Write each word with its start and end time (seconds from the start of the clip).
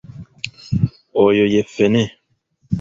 Oyo 1.25 1.45
ye 1.53 1.61
ffene. 1.71 2.03